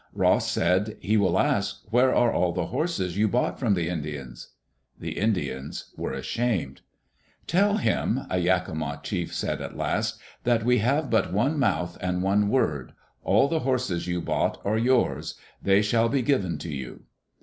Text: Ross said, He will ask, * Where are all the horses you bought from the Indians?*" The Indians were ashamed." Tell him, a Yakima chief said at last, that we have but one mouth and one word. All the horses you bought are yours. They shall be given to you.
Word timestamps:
Ross 0.15 0.49
said, 0.49 0.97
He 0.99 1.15
will 1.15 1.37
ask, 1.37 1.83
* 1.83 1.91
Where 1.91 2.11
are 2.15 2.33
all 2.33 2.53
the 2.53 2.65
horses 2.65 3.17
you 3.19 3.27
bought 3.27 3.59
from 3.59 3.75
the 3.75 3.87
Indians?*" 3.87 4.47
The 4.99 5.11
Indians 5.11 5.93
were 5.95 6.11
ashamed." 6.11 6.81
Tell 7.55 7.77
him, 7.77 8.21
a 8.27 8.39
Yakima 8.39 9.01
chief 9.03 9.31
said 9.31 9.61
at 9.61 9.77
last, 9.77 10.17
that 10.43 10.63
we 10.65 10.79
have 10.79 11.11
but 11.11 11.31
one 11.31 11.59
mouth 11.59 11.99
and 12.01 12.23
one 12.23 12.49
word. 12.49 12.93
All 13.23 13.47
the 13.47 13.59
horses 13.59 14.07
you 14.07 14.21
bought 14.21 14.59
are 14.65 14.75
yours. 14.79 15.35
They 15.61 15.83
shall 15.83 16.09
be 16.09 16.23
given 16.23 16.57
to 16.57 16.73
you. 16.73 17.03